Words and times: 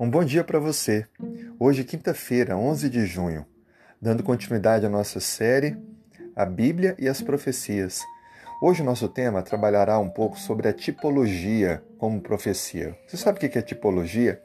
Um 0.00 0.08
bom 0.08 0.24
dia 0.24 0.42
para 0.42 0.58
você. 0.58 1.06
Hoje, 1.58 1.84
quinta-feira, 1.84 2.56
11 2.56 2.88
de 2.88 3.04
junho, 3.04 3.44
dando 4.00 4.22
continuidade 4.22 4.86
à 4.86 4.88
nossa 4.88 5.20
série 5.20 5.76
A 6.34 6.46
Bíblia 6.46 6.96
e 6.98 7.06
as 7.06 7.20
Profecias. 7.20 8.00
Hoje, 8.62 8.80
o 8.80 8.84
nosso 8.86 9.10
tema 9.10 9.42
trabalhará 9.42 9.98
um 9.98 10.08
pouco 10.08 10.38
sobre 10.38 10.68
a 10.68 10.72
tipologia 10.72 11.84
como 11.98 12.18
profecia. 12.18 12.96
Você 13.06 13.18
sabe 13.18 13.36
o 13.36 13.50
que 13.50 13.58
é 13.58 13.60
tipologia? 13.60 14.40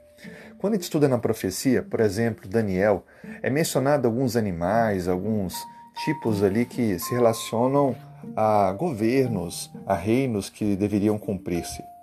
Quando 0.58 0.74
a 0.74 0.76
gente 0.76 0.84
estuda 0.84 1.08
na 1.08 1.20
profecia, 1.20 1.82
por 1.82 2.02
exemplo, 2.02 2.50
Daniel, 2.50 3.06
é 3.42 3.50
mencionado 3.50 4.10
alguns 4.10 4.36
animais, 4.36 5.08
alguns 5.08 5.56
tipos 6.04 6.44
ali 6.44 6.66
que 6.66 7.00
se 7.00 7.14
relacionam 7.14 7.96
a 8.36 8.74
governos, 8.74 9.72
a 9.88 9.96
reinos 9.96 10.50
que 10.50 10.76
deveriam 10.76 11.18
cumprir-se. 11.18 11.95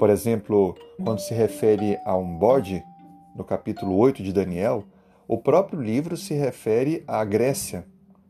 Por 0.00 0.08
exemplo, 0.08 0.74
quando 1.04 1.18
se 1.18 1.34
refere 1.34 1.98
a 2.06 2.16
um 2.16 2.38
bode, 2.38 2.82
no 3.36 3.44
capítulo 3.44 3.94
8 3.98 4.22
de 4.22 4.32
Daniel, 4.32 4.82
o 5.28 5.36
próprio 5.36 5.78
livro 5.78 6.16
se 6.16 6.32
refere 6.32 7.04
à 7.06 7.22
Grécia, 7.22 7.84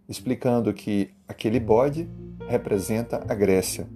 explicando 0.09 0.75
que 0.75 1.11
aquele 1.29 1.61
bode 1.61 2.11
representa 2.49 3.25
a 3.29 3.35
Grécia. 3.37 3.87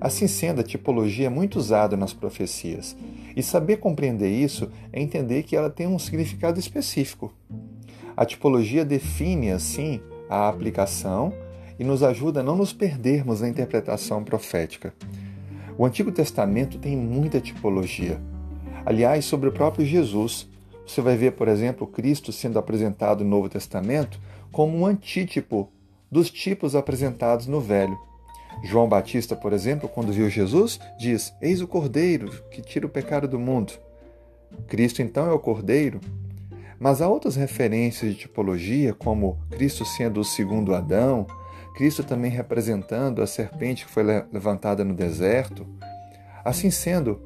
Assim 0.00 0.28
sendo, 0.28 0.60
a 0.60 0.64
tipologia 0.64 1.26
é 1.26 1.28
muito 1.28 1.56
usada 1.56 1.96
nas 1.96 2.12
profecias, 2.12 2.96
e 3.34 3.42
saber 3.42 3.78
compreender 3.78 4.30
isso 4.30 4.70
é 4.92 5.02
entender 5.02 5.42
que 5.42 5.56
ela 5.56 5.70
tem 5.70 5.88
um 5.88 5.98
significado 5.98 6.60
específico. 6.60 7.34
A 8.16 8.24
tipologia 8.24 8.84
define, 8.84 9.50
assim, 9.50 10.00
a 10.30 10.48
aplicação 10.48 11.32
e 11.80 11.82
nos 11.82 12.04
ajuda 12.04 12.42
a 12.42 12.44
não 12.44 12.54
nos 12.54 12.72
perdermos 12.72 13.40
na 13.40 13.48
interpretação 13.48 14.22
profética. 14.22 14.94
O 15.76 15.86
Antigo 15.86 16.12
Testamento 16.12 16.78
tem 16.78 16.96
muita 16.96 17.40
tipologia. 17.40 18.20
Aliás, 18.84 19.24
sobre 19.24 19.48
o 19.48 19.52
próprio 19.52 19.86
Jesus, 19.86 20.48
você 20.86 21.00
vai 21.00 21.16
ver, 21.16 21.32
por 21.32 21.48
exemplo, 21.48 21.86
Cristo 21.86 22.32
sendo 22.32 22.58
apresentado 22.58 23.24
no 23.24 23.30
Novo 23.30 23.48
Testamento 23.48 24.20
como 24.50 24.76
um 24.76 24.84
antítipo 24.84 25.70
dos 26.10 26.30
tipos 26.30 26.76
apresentados 26.76 27.46
no 27.46 27.60
Velho. 27.60 27.98
João 28.62 28.86
Batista, 28.86 29.34
por 29.34 29.52
exemplo, 29.52 29.88
quando 29.88 30.12
viu 30.12 30.28
Jesus, 30.28 30.78
diz: 30.98 31.32
Eis 31.40 31.62
o 31.62 31.66
Cordeiro 31.66 32.30
que 32.50 32.60
tira 32.60 32.86
o 32.86 32.90
pecado 32.90 33.26
do 33.26 33.38
mundo. 33.38 33.72
Cristo, 34.66 35.00
então, 35.00 35.26
é 35.26 35.32
o 35.32 35.38
Cordeiro. 35.38 36.00
Mas 36.78 37.00
há 37.00 37.08
outras 37.08 37.36
referências 37.36 38.12
de 38.12 38.18
tipologia, 38.18 38.92
como 38.92 39.38
Cristo 39.50 39.84
sendo 39.84 40.20
o 40.20 40.24
segundo 40.24 40.74
Adão, 40.74 41.26
Cristo 41.74 42.04
também 42.04 42.30
representando 42.30 43.22
a 43.22 43.26
serpente 43.26 43.86
que 43.86 43.90
foi 43.90 44.04
levantada 44.30 44.84
no 44.84 44.94
deserto. 44.94 45.66
Assim 46.44 46.70
sendo, 46.70 47.20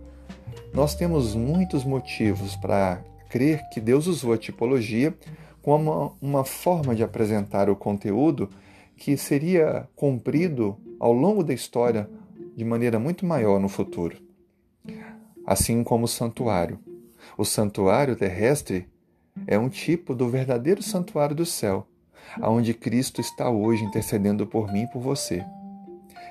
nós 0.72 0.94
temos 0.94 1.34
muitos 1.34 1.84
motivos 1.84 2.55
para 2.56 3.03
crer 3.28 3.69
que 3.70 3.80
Deus 3.80 4.06
usou 4.06 4.33
a 4.33 4.38
tipologia 4.38 5.14
como 5.61 6.16
uma, 6.22 6.44
forma 6.44 6.94
de 6.94 7.03
apresentar 7.03 7.69
o 7.69 7.75
conteúdo 7.75 8.48
que 8.97 9.16
seria 9.16 9.88
cumprido 9.97 10.77
ao 11.00 11.12
longo 11.12 11.42
da 11.42 11.53
história 11.53 12.08
de 12.56 12.64
maneira 12.64 12.98
muito 12.98 13.27
maior 13.27 13.60
no 13.60 13.69
futuro. 13.69 14.16
Assim 15.44 15.83
como 15.83 16.05
o 16.05 16.08
santuário. 16.08 16.78
O 17.36 17.44
santuário 17.44 18.14
terrestre 18.14 18.88
é 19.47 19.58
um 19.58 19.69
tipo 19.69 20.14
do 20.14 20.28
verdadeiro 20.28 20.83
santuário 20.83 21.34
do 21.34 21.44
céu 21.44 21.86
aonde 22.41 22.74
Cristo 22.74 23.20
está 23.20 23.50
hoje 23.50 23.84
intercedendo 23.84 24.46
por 24.46 24.72
mim 24.72 24.82
e 24.82 24.91
por 24.91 25.00
você. 25.00 25.44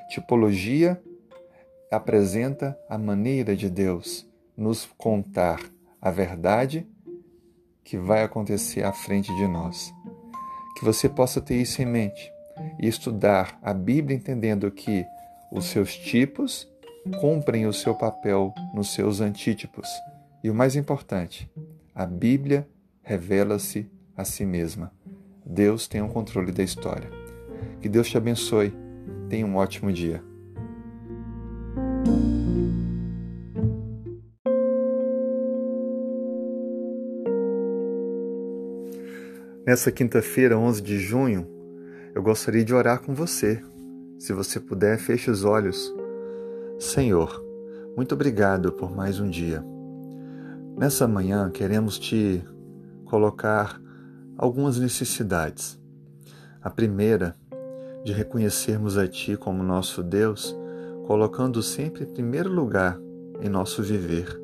Tipologia 0.09 1.01
apresenta 1.91 2.77
a 2.89 2.97
maneira 2.97 3.55
de 3.55 3.69
Deus 3.69 4.27
nos 4.55 4.87
contar 4.97 5.59
a 6.01 6.11
verdade 6.11 6.87
que 7.83 7.97
vai 7.97 8.23
acontecer 8.23 8.83
à 8.83 8.91
frente 8.91 9.33
de 9.35 9.47
nós. 9.47 9.93
Que 10.77 10.85
você 10.85 11.07
possa 11.07 11.39
ter 11.39 11.61
isso 11.61 11.81
em 11.81 11.85
mente 11.85 12.31
e 12.79 12.87
estudar 12.87 13.57
a 13.61 13.73
Bíblia 13.73 14.15
entendendo 14.15 14.69
que 14.71 15.05
os 15.51 15.65
seus 15.65 15.95
tipos 15.95 16.67
cumprem 17.19 17.65
o 17.65 17.73
seu 17.73 17.93
papel 17.93 18.53
nos 18.73 18.93
seus 18.93 19.21
antítipos. 19.21 19.87
E 20.43 20.49
o 20.49 20.55
mais 20.55 20.75
importante, 20.75 21.49
a 21.93 22.05
Bíblia 22.05 22.67
revela-se 23.01 23.89
a 24.17 24.23
si 24.23 24.45
mesma. 24.45 24.91
Deus 25.45 25.87
tem 25.87 26.01
o 26.01 26.09
controle 26.09 26.51
da 26.51 26.63
história. 26.63 27.09
Que 27.79 27.87
Deus 27.87 28.09
te 28.09 28.17
abençoe. 28.17 28.73
Tenha 29.29 29.45
um 29.45 29.55
ótimo 29.55 29.91
dia. 29.91 30.23
Nessa 39.65 39.91
quinta-feira, 39.91 40.57
11 40.57 40.81
de 40.81 40.99
junho, 40.99 41.47
eu 42.13 42.21
gostaria 42.21 42.63
de 42.63 42.73
orar 42.73 43.01
com 43.01 43.13
você. 43.13 43.61
Se 44.19 44.31
você 44.31 44.59
puder, 44.59 44.97
feche 44.97 45.29
os 45.29 45.43
olhos. 45.43 45.93
Senhor, 46.79 47.43
muito 47.95 48.13
obrigado 48.13 48.71
por 48.71 48.95
mais 48.95 49.19
um 49.19 49.29
dia. 49.29 49.63
Nessa 50.77 51.07
manhã, 51.07 51.49
queremos 51.49 51.97
te 51.97 52.43
colocar 53.05 53.81
algumas 54.37 54.77
necessidades. 54.77 55.79
A 56.61 56.69
primeira, 56.69 57.35
de 58.03 58.11
reconhecermos 58.11 58.97
a 58.97 59.07
Ti 59.07 59.37
como 59.37 59.63
nosso 59.63 60.03
Deus, 60.03 60.55
colocando 61.05 61.61
sempre 61.61 62.03
em 62.03 62.07
primeiro 62.07 62.51
lugar 62.51 62.99
em 63.41 63.49
nosso 63.49 63.81
viver. 63.83 64.39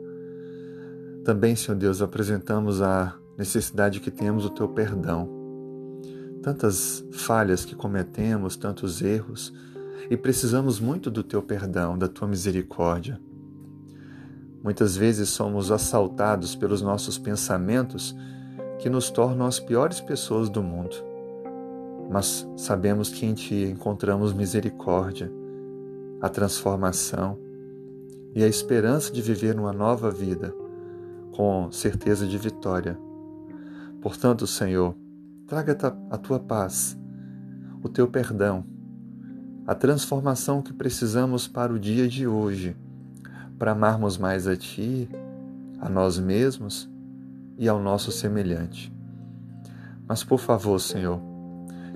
Também, 1.23 1.55
Senhor 1.55 1.77
Deus, 1.77 2.01
apresentamos 2.01 2.81
a 2.81 3.15
necessidade 3.37 3.99
que 3.99 4.11
temos 4.11 4.43
do 4.43 4.49
Teu 4.49 4.67
perdão. 4.67 5.29
Tantas 6.41 7.05
falhas 7.11 7.63
que 7.63 7.75
cometemos, 7.75 8.55
tantos 8.55 9.01
erros, 9.01 9.53
e 10.09 10.17
precisamos 10.17 10.79
muito 10.79 11.11
do 11.11 11.23
Teu 11.23 11.41
perdão, 11.41 11.97
da 11.97 12.07
Tua 12.07 12.27
misericórdia. 12.27 13.19
Muitas 14.63 14.95
vezes 14.95 15.29
somos 15.29 15.71
assaltados 15.71 16.55
pelos 16.55 16.81
nossos 16.81 17.17
pensamentos 17.17 18.15
que 18.81 18.89
nos 18.89 19.11
tornam 19.11 19.45
as 19.45 19.59
piores 19.59 20.01
pessoas 20.01 20.49
do 20.49 20.61
mundo. 20.63 20.95
Mas 22.09 22.47
sabemos 22.57 23.09
que 23.09 23.27
em 23.27 23.35
Ti 23.35 23.65
encontramos 23.71 24.33
misericórdia, 24.33 25.31
a 26.19 26.27
transformação 26.27 27.37
e 28.35 28.43
a 28.43 28.47
esperança 28.47 29.13
de 29.13 29.21
viver 29.21 29.57
uma 29.57 29.71
nova 29.71 30.09
vida 30.09 30.53
com 31.31 31.71
certeza 31.71 32.25
de 32.25 32.37
vitória. 32.39 32.97
Portanto, 34.01 34.47
Senhor, 34.47 34.95
traga 35.45 35.77
a 36.09 36.17
tua 36.17 36.39
paz, 36.39 36.97
o 37.83 37.87
teu 37.87 38.07
perdão, 38.07 38.65
a 39.67 39.75
transformação 39.75 40.59
que 40.59 40.73
precisamos 40.73 41.47
para 41.47 41.71
o 41.71 41.77
dia 41.77 42.07
de 42.07 42.25
hoje, 42.25 42.75
para 43.59 43.73
amarmos 43.73 44.17
mais 44.17 44.47
a 44.47 44.57
Ti, 44.57 45.07
a 45.79 45.87
nós 45.87 46.17
mesmos 46.17 46.90
e 47.61 47.69
ao 47.69 47.79
nosso 47.79 48.11
semelhante. 48.11 48.91
Mas, 50.07 50.23
por 50.23 50.39
favor, 50.39 50.79
Senhor, 50.79 51.21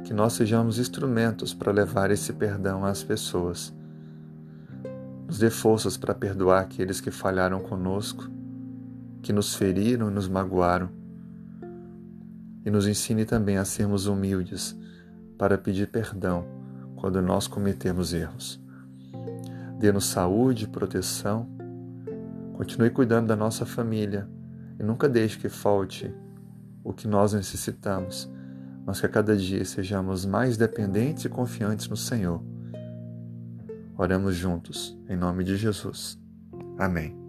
que 0.03 0.13
nós 0.13 0.33
sejamos 0.33 0.77
instrumentos 0.77 1.55
para 1.55 1.71
levar 1.71 2.11
esse 2.11 2.31
perdão 2.33 2.85
às 2.85 3.01
pessoas. 3.01 3.73
Nos 5.25 5.39
dê 5.39 5.49
forças 5.49 5.97
para 5.97 6.13
perdoar 6.13 6.61
aqueles 6.61 7.01
que 7.01 7.09
falharam 7.09 7.59
conosco, 7.61 8.29
que 9.23 9.33
nos 9.33 9.55
feriram 9.55 10.11
e 10.11 10.13
nos 10.13 10.27
magoaram. 10.27 10.87
E 12.63 12.69
nos 12.69 12.87
ensine 12.87 13.25
também 13.25 13.57
a 13.57 13.65
sermos 13.65 14.05
humildes 14.05 14.77
para 15.35 15.57
pedir 15.57 15.87
perdão 15.87 16.45
quando 16.95 17.19
nós 17.23 17.47
cometemos 17.47 18.13
erros. 18.13 18.61
Dê-nos 19.79 20.05
saúde 20.05 20.65
e 20.65 20.67
proteção. 20.67 21.49
Continue 22.53 22.91
cuidando 22.91 23.25
da 23.25 23.35
nossa 23.35 23.65
família 23.65 24.29
e 24.79 24.83
nunca 24.83 25.07
deixe 25.09 25.37
que 25.37 25.49
falte 25.49 26.13
o 26.83 26.93
que 26.93 27.07
nós 27.07 27.33
necessitamos, 27.33 28.31
mas 28.85 28.99
que 28.99 29.05
a 29.05 29.09
cada 29.09 29.35
dia 29.35 29.65
sejamos 29.65 30.25
mais 30.25 30.57
dependentes 30.57 31.25
e 31.25 31.29
confiantes 31.29 31.87
no 31.87 31.97
Senhor. 31.97 32.43
Oramos 33.97 34.35
juntos, 34.35 34.97
em 35.09 35.15
nome 35.15 35.43
de 35.43 35.55
Jesus. 35.55 36.19
Amém. 36.77 37.24